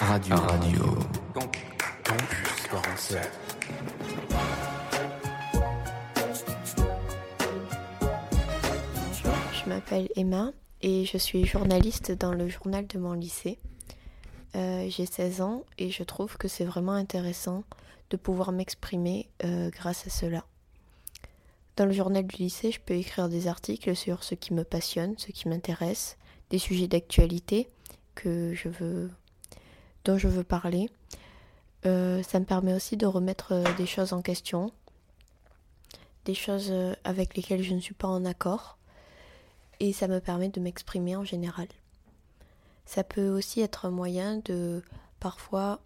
[0.00, 0.36] Radio.
[0.36, 0.98] Radio.
[2.04, 3.30] Campus 47.
[8.94, 10.52] Bonjour, je m'appelle Emma
[10.82, 13.58] et je suis journaliste dans le journal de mon lycée.
[14.54, 17.64] Euh, J'ai 16 ans et je trouve que c'est vraiment intéressant
[18.10, 20.44] de pouvoir m'exprimer euh, grâce à cela.
[21.76, 25.14] Dans le journal du lycée, je peux écrire des articles sur ce qui me passionne,
[25.18, 26.16] ce qui m'intéresse,
[26.50, 27.68] des sujets d'actualité
[28.14, 29.10] que je veux,
[30.06, 30.88] dont je veux parler.
[31.84, 34.72] Euh, ça me permet aussi de remettre euh, des choses en question,
[36.24, 38.78] des choses euh, avec lesquelles je ne suis pas en accord,
[39.80, 41.66] et ça me permet de m'exprimer en général.
[42.86, 44.82] Ça peut aussi être un moyen de
[45.20, 45.80] parfois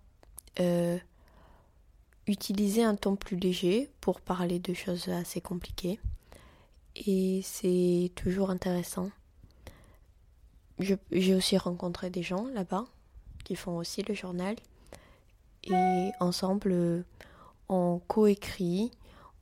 [2.26, 5.98] utiliser un ton plus léger pour parler de choses assez compliquées.
[6.94, 9.10] Et c'est toujours intéressant.
[10.78, 12.84] J'ai aussi rencontré des gens là-bas
[13.44, 14.56] qui font aussi le journal.
[15.64, 17.02] Et ensemble, euh,
[17.68, 18.90] on coécrit,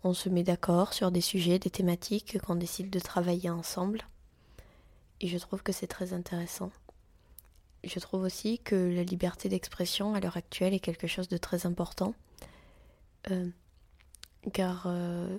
[0.04, 4.02] on se met d'accord sur des sujets, des thématiques qu'on décide de travailler ensemble.
[5.20, 6.70] Et je trouve que c'est très intéressant.
[7.84, 11.66] Je trouve aussi que la liberté d'expression à l'heure actuelle est quelque chose de très
[11.66, 12.14] important.
[13.30, 13.48] Euh,
[14.52, 15.38] car euh,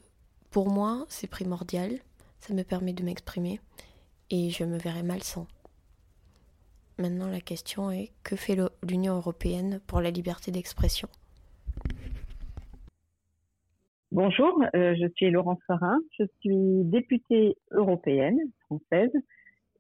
[0.52, 2.00] pour moi, c'est primordial.
[2.40, 3.60] Ça me permet de m'exprimer.
[4.30, 5.48] Et je me verrai mal sans.
[7.00, 11.08] Maintenant, la question est que fait l'Union européenne pour la liberté d'expression?
[14.12, 19.12] Bonjour, euh, je suis Laurence Farin, je suis députée européenne française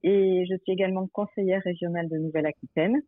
[0.01, 3.01] et je suis également conseillère régionale de Nouvelle-Aquitaine.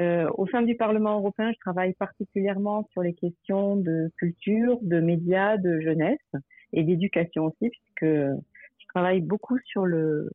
[0.00, 4.98] Euh, au sein du Parlement européen, je travaille particulièrement sur les questions de culture, de
[4.98, 6.32] médias, de jeunesse
[6.72, 10.32] et d'éducation aussi, puisque je travaille beaucoup sur le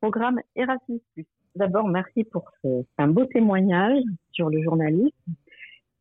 [0.00, 1.02] programme Erasmus+.
[1.56, 5.32] D'abord, merci pour ce, un beau témoignage sur le journalisme.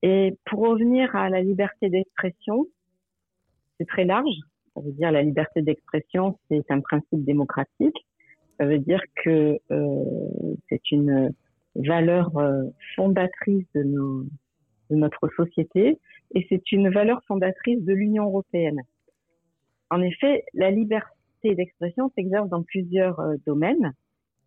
[0.01, 2.67] Et pour revenir à la liberté d'expression,
[3.77, 4.35] c'est très large.
[4.73, 7.95] Ça veut dire la liberté d'expression, c'est un principe démocratique.
[8.59, 10.03] Ça veut dire que euh,
[10.67, 11.33] c'est une
[11.75, 12.63] valeur euh,
[12.97, 14.25] fondatrice de,
[14.89, 15.97] notre société
[16.33, 18.81] et c'est une valeur fondatrice de l'Union européenne.
[19.89, 23.93] En effet, la liberté d'expression s'exerce dans plusieurs euh, domaines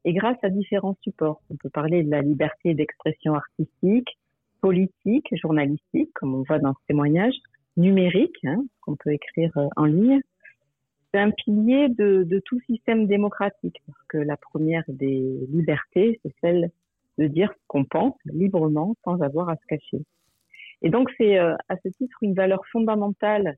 [0.05, 1.41] et grâce à différents supports.
[1.51, 4.19] On peut parler de la liberté d'expression artistique,
[4.61, 7.35] politique, journalistique, comme on voit dans ce témoignage,
[7.77, 10.21] numérique, hein, qu'on peut écrire euh, en ligne.
[11.13, 16.71] C'est un pilier de, tout système démocratique, parce que la première des libertés, c'est celle
[17.17, 20.03] de dire ce qu'on pense librement sans avoir à se cacher.
[20.83, 23.57] Et donc c'est euh, à ce titre une valeur fondamentale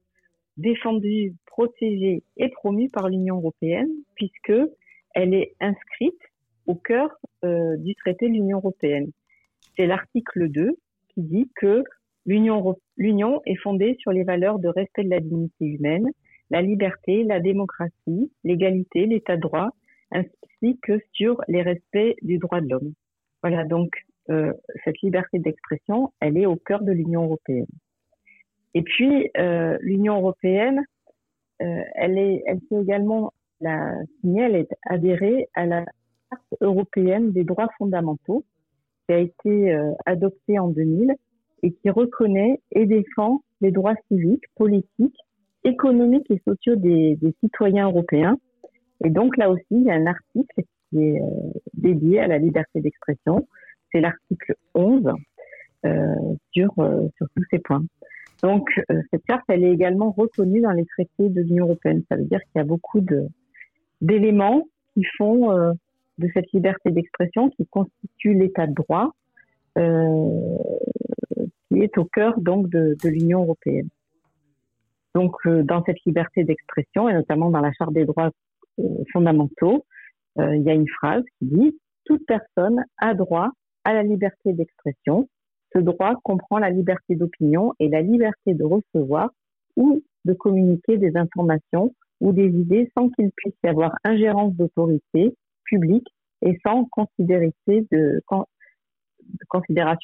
[0.57, 4.53] défendue, protégée et promue par l'Union européenne, puisque
[5.15, 6.21] elle est inscrite
[6.71, 7.11] au cœur
[7.45, 9.11] euh, du traité de l'Union européenne.
[9.77, 10.77] C'est l'article 2
[11.09, 11.83] qui dit que
[12.27, 16.09] l'Union est fondée sur les valeurs de respect de la dignité humaine,
[16.51, 19.71] la liberté, la démocratie, l'égalité, l'état de droit,
[20.13, 22.93] ainsi que sur les respects du droit de l'homme.
[23.43, 23.91] Voilà, donc
[24.29, 24.53] euh,
[24.85, 27.67] cette liberté d'expression, elle est au cœur de l'Union européenne.
[28.75, 30.85] Et puis euh, l'Union européenne,
[31.59, 35.85] elle est, elle s'est également la signée, elle est adhérée à la
[36.31, 38.45] Charte européenne des droits fondamentaux,
[39.07, 41.15] qui a été euh, adoptée en 2000
[41.63, 45.19] et qui reconnaît et défend les droits civiques, politiques,
[45.65, 48.39] économiques et sociaux des, citoyens européens.
[49.05, 51.27] Et donc là aussi, il y a un article qui est euh,
[51.75, 53.47] dédié à la liberté d'expression.
[53.93, 55.03] C'est l'article 11
[55.85, 56.15] euh,
[56.53, 57.85] sur, euh, sur tous ces points.
[58.43, 58.71] Donc
[59.11, 62.03] cette charte, elle est également reconnue dans les traités de l'Union européenne.
[62.09, 63.03] Ça veut dire qu'il y a beaucoup
[64.01, 65.75] d'éléments qui font
[66.21, 69.13] de cette liberté d'expression qui constitue l'état de droit
[69.79, 70.59] euh,
[71.69, 73.89] qui est au cœur donc de, l'Union européenne.
[75.15, 78.31] Donc euh, dans cette liberté d'expression et notamment dans la charte des droits
[78.79, 78.83] euh,
[79.13, 79.85] fondamentaux,
[80.39, 83.51] il y a une phrase qui dit toute personne a droit
[83.85, 85.29] à la liberté d'expression.
[85.75, 89.31] Ce droit comprend la liberté d'opinion et la liberté de recevoir
[89.77, 95.35] ou de communiquer des informations ou des idées sans qu'il puisse y avoir ingérence d'autorité
[95.71, 96.09] publique
[96.43, 97.73] et sans considération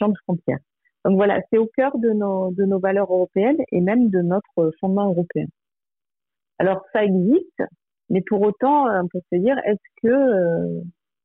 [0.09, 0.59] de, frontières.
[1.05, 5.47] Donc voilà, c'est au cœur de nos, valeurs européennes et même de notre fondement européen.
[6.59, 7.63] Alors ça existe,
[8.11, 10.81] mais pour autant, on peut se dire, est-ce que euh,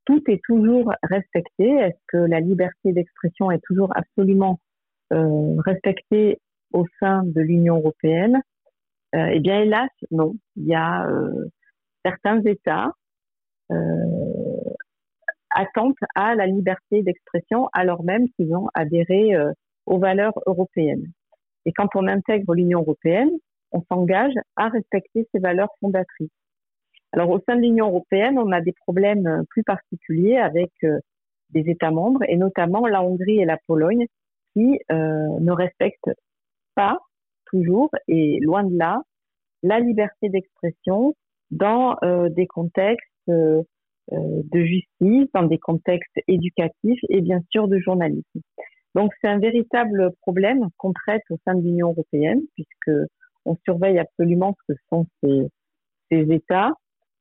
[0.06, 1.68] tout est toujours respecté?
[1.68, 4.60] Est-ce que la liberté d'expression est toujours absolument
[5.14, 6.40] euh, respectée
[6.74, 8.42] au sein de l'Union européenne?
[9.16, 10.36] Euh, Eh bien, hélas, non.
[10.56, 11.08] Il y a
[12.04, 12.92] certains États
[15.56, 19.31] attente à la liberté d'expression alors même qu'ils ont adhéré
[19.86, 21.07] aux valeurs européennes.
[21.65, 23.31] Et quand on intègre l'Union européenne,
[23.71, 26.30] on s'engage à respecter ces valeurs fondatrices.
[27.12, 30.71] Alors au sein de l'Union européenne, on a des problèmes plus particuliers avec
[31.51, 34.06] des États membres, et notamment la Hongrie et la Pologne,
[34.54, 36.12] qui euh, ne respectent
[36.75, 37.00] pas
[37.45, 39.01] toujours, et loin de là,
[39.63, 41.13] la liberté d'expression
[41.51, 43.62] dans euh, des contextes euh,
[44.12, 48.42] de justice, dans des contextes éducatifs et bien sûr de journalisme.
[48.96, 52.92] Donc c'est un véritable problème qu'on traite au sein de l'Union européenne, puisque
[53.46, 55.48] on surveille absolument ce que sont ces,
[56.12, 56.74] États,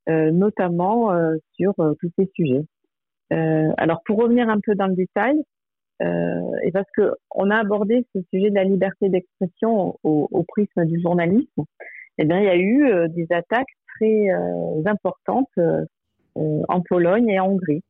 [0.09, 1.11] notamment
[1.55, 2.65] sur tous ces sujets.
[3.33, 5.41] Euh, alors pour revenir un peu dans le détail,
[6.03, 10.85] euh, et parce que on a abordé ce sujet de la liberté d'expression au, prisme
[10.87, 11.65] du journalisme,
[12.19, 15.85] eh bien il y a eu euh, des attaques très euh, importantes euh,
[16.35, 17.83] en Pologne et en Hongrie.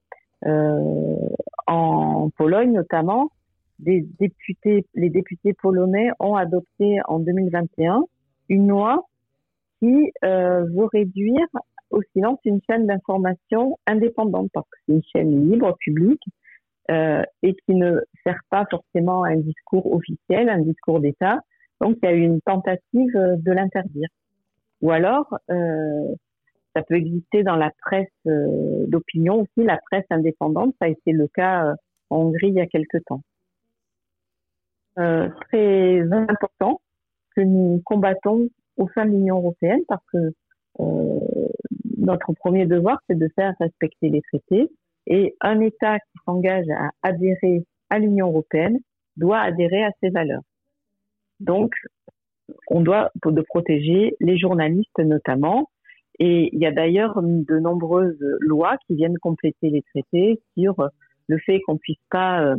[1.66, 3.30] en Pologne notamment,
[3.78, 4.84] les députés
[5.60, 8.04] polonais ont adopté en 2021
[8.48, 9.06] une loi
[9.80, 11.46] qui veut réduire
[11.90, 16.22] au silence une chaîne d'information indépendante parce que c'est une chaîne libre, publique,
[16.90, 21.40] euh, et qui ne sert pas forcément à un discours officiel, un discours d'État.
[21.80, 24.08] Donc il y a eu une tentative de l'interdire.
[24.82, 26.14] Ou alors, euh,
[26.74, 30.74] ça peut exister dans la presse euh, d'opinion aussi, la presse indépendante.
[30.80, 31.74] Ça a été le cas euh,
[32.10, 33.22] en Hongrie il y a quelque temps.
[34.98, 36.80] Euh, très important
[37.34, 40.32] que nous combattons au sein de l'Union européenne parce que
[41.98, 44.70] notre premier devoir, c'est de faire respecter les traités.
[45.06, 48.78] Et un État qui s'engage à adhérer à l'Union européenne
[49.16, 50.42] doit adhérer à ces valeurs.
[51.40, 51.74] Donc,
[52.68, 53.10] on doit
[53.48, 55.68] protéger les journalistes notamment.
[56.20, 60.88] Et il y a d'ailleurs de nombreuses lois qui viennent compléter les traités sur
[61.28, 62.56] le fait qu'on puisse pas euh,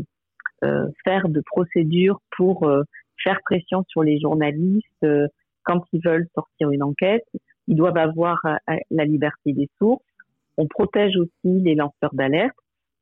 [0.63, 2.83] euh, faire de procédures pour euh,
[3.23, 5.05] faire pression sur les journalistes
[5.63, 7.25] quand ils veulent sortir une enquête,
[7.67, 10.03] ils doivent avoir euh, la liberté des sources.
[10.57, 12.55] On protège aussi les lanceurs d'alerte.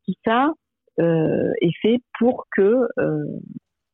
[0.06, 0.54] Tout ça
[1.00, 3.26] euh, est fait pour que euh,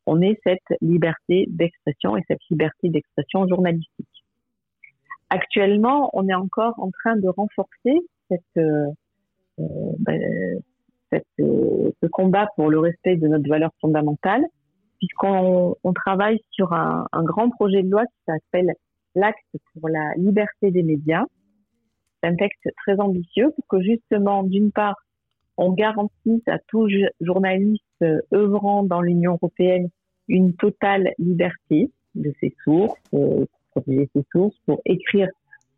[0.06, 4.05] on ait cette liberté d'expression et cette liberté d'expression journalistique.
[5.30, 8.86] Actuellement, on est encore en train de renforcer cette, euh,
[9.98, 10.20] ben,
[11.10, 14.44] cette ce combat pour le respect de notre valeur fondamentale,
[14.98, 18.72] puisqu'on on travaille sur un, un grand projet de loi qui s'appelle
[19.14, 21.24] l'acte pour la liberté des médias.
[22.22, 24.96] C'est un texte très ambitieux pour que justement, d'une part,
[25.56, 26.88] on garantisse à tout
[27.20, 29.88] journaliste euh, œuvrant dans l'Union européenne
[30.28, 33.46] une totale liberté de ses sources, euh,
[33.84, 35.28] ses sources, pour écrire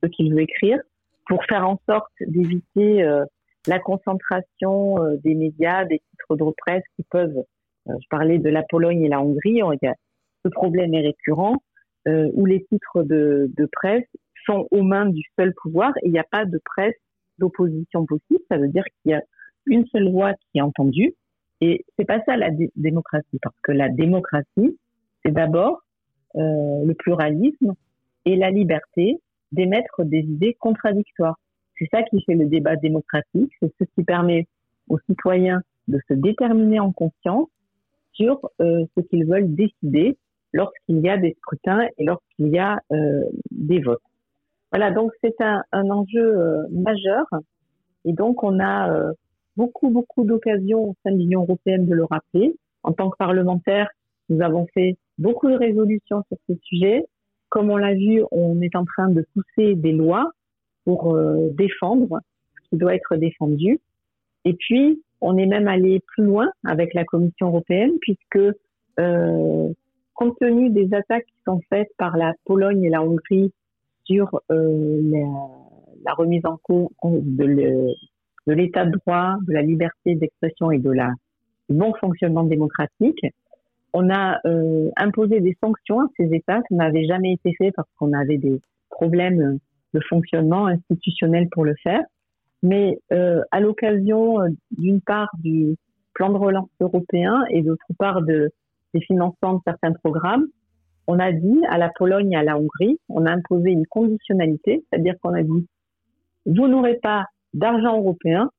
[0.03, 0.79] ce qu'il veut écrire,
[1.27, 3.25] pour faire en sorte d'éviter euh,
[3.67, 7.43] la concentration des médias, des titres de presse qui peuvent,
[7.87, 9.61] je parlais de la Pologne et la Hongrie,
[10.45, 11.57] ce problème est récurrent,
[12.07, 14.07] euh, où les titres de, de, presse
[14.47, 16.95] sont aux mains du seul pouvoir et il n'y a pas de presse
[17.39, 18.41] d'opposition possible.
[18.51, 19.23] Ça veut dire qu'il y a
[19.67, 21.15] une seule voix qui est entendue
[21.61, 24.79] et c'est pas ça la démocratie parce que la démocratie
[25.23, 25.83] c'est d'abord
[26.37, 27.75] euh, le pluralisme
[28.25, 29.21] et la liberté
[29.53, 31.39] d'émettre des idées contradictoires.
[31.79, 34.47] C'est ça qui fait le débat démocratique, c'est ce qui permet
[34.89, 37.49] aux citoyens de se déterminer en conscience
[38.13, 40.17] sur euh, ce qu'ils veulent décider
[40.53, 44.03] lorsqu'il y a des scrutins et lorsqu'il y a euh, des votes.
[44.73, 47.27] Voilà, donc c'est un, enjeu euh, majeur
[48.05, 49.13] et donc on a
[49.57, 52.55] beaucoup, beaucoup d'occasions au sein de l'Union européenne de le rappeler.
[52.83, 53.89] En tant que parlementaire,
[54.29, 57.05] nous avons fait beaucoup de résolutions sur ce sujet.
[57.49, 60.31] Comme on l'a vu, on est en train de pousser des lois
[60.85, 61.19] pour
[61.53, 62.21] défendre
[62.57, 63.81] ce qui doit être défendu.
[64.45, 68.39] Et puis, on est même allé plus loin avec la Commission européenne puisque
[69.01, 69.73] euh,
[70.15, 73.53] compte tenu des attaques qui sont faites par la Pologne et la Hongrie
[74.05, 75.01] sur euh,
[76.05, 77.95] la, remise en cause de
[78.47, 81.13] l'état de droit, de la liberté d'expression et de la
[81.69, 83.21] du bon fonctionnement démocratique,
[83.93, 86.61] on a euh, imposé des sanctions à ces États.
[86.69, 89.59] Ça n'avait jamais été fait parce qu'on avait des problèmes
[89.95, 92.03] de fonctionnement institutionnel pour le faire.
[92.63, 94.39] Mais euh, à l'occasion,
[94.71, 95.77] d'une part, du
[96.15, 98.51] plan de relance européen et d'autre part de
[98.95, 100.47] des financements de certains programmes,
[101.07, 104.85] on a dit à la Pologne et à la Hongrie, on a imposé une conditionnalité,
[104.91, 105.67] c'est-à-dire qu'on a dit,
[106.47, 108.51] vous n'aurez pas d'argent européen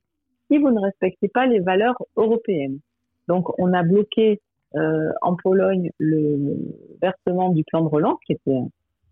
[0.49, 2.79] si vous ne respectez pas les valeurs européennes.
[3.27, 4.39] Donc, on a bloqué
[4.75, 6.57] euh, en Pologne le
[7.01, 8.59] versement du plan de relance, qui était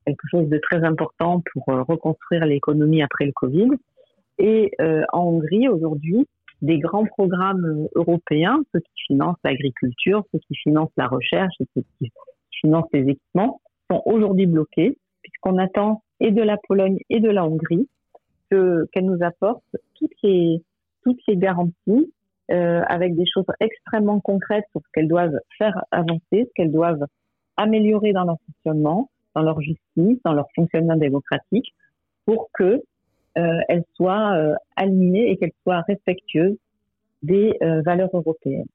[0.05, 3.69] quelque chose de très important pour euh, reconstruire l'économie après le Covid.
[4.37, 6.27] Et euh, en Hongrie, aujourd'hui,
[6.61, 12.11] des grands programmes européens, ceux qui financent l'agriculture, ceux qui financent la recherche, ceux qui
[12.61, 17.45] financent les équipements, sont aujourd'hui bloqués puisqu'on attend et de la Pologne et de la
[17.45, 17.87] Hongrie
[18.49, 19.19] qu'elles nous
[20.23, 20.61] les
[21.03, 22.13] toutes les garanties
[22.51, 27.05] euh, avec des choses extrêmement concrètes sur ce qu'elles doivent faire avancer, ce qu'elles doivent
[27.57, 31.73] améliorer dans leur fonctionnement, dans leur justice, dans leur fonctionnement démocratique,
[32.25, 32.81] pour que
[33.37, 36.57] euh, elles soient euh, alignées et qu'elles soient respectueuses
[37.23, 38.67] des euh, valeurs européennes.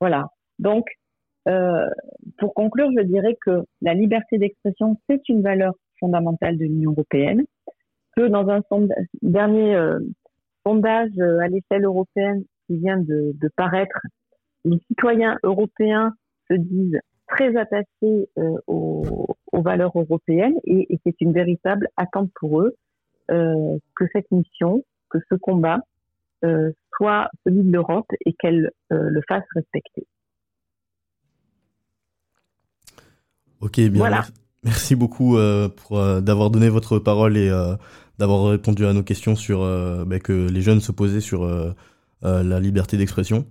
[0.00, 0.28] Voilà.
[0.58, 0.86] Donc,
[1.48, 1.88] euh,
[2.38, 7.42] pour conclure, je dirais que la liberté d'expression, c'est une valeur fondamentale de l'Union européenne,
[8.16, 8.60] que dans un
[9.22, 9.98] dernier euh,
[10.66, 14.00] sondage à l'échelle européenne qui vient de, de, paraître,
[14.64, 16.14] les citoyens européens
[16.50, 16.98] se disent
[17.28, 22.76] très attachés euh, aux, aux, valeurs européennes et, et c'est une véritable attente pour eux
[23.30, 25.80] euh, que cette mission, que ce combat
[26.44, 30.06] euh, soit celui de l'Europe et qu'elle le fasse respecter.
[33.60, 33.90] Ok, bien.
[33.94, 34.22] Voilà.
[34.64, 35.36] Merci beaucoup
[35.76, 37.48] pour d'avoir donné votre parole et
[38.18, 39.60] d'avoir répondu à nos questions sur
[40.06, 41.74] bah, que les jeunes se posaient sur
[42.22, 43.46] la liberté d'expression.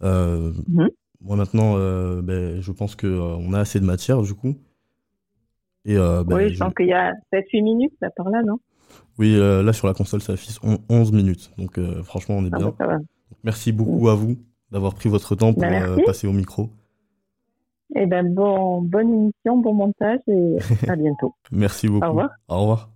[0.00, 0.88] Mm -hmm.
[1.20, 1.74] Moi maintenant,
[2.22, 4.54] bah, je pense que on a assez de matière du coup.
[5.84, 6.58] Et, bah, oui, je, je...
[6.58, 8.58] pense qu'il y a 7-8 minutes là par là, non?
[9.18, 12.74] Oui, là sur la console ça affiche 11 minutes, donc franchement on est ah, bien.
[12.78, 12.98] Bah,
[13.44, 14.14] merci beaucoup mmh.
[14.14, 14.36] à vous
[14.70, 15.64] d'avoir pris votre temps pour
[16.06, 16.70] passer au micro.
[17.94, 20.56] Eh ben bon, bonne émission, bon montage et
[20.88, 21.34] à bientôt.
[21.50, 22.06] Merci beaucoup.
[22.06, 22.30] Au revoir.
[22.48, 22.91] Au revoir.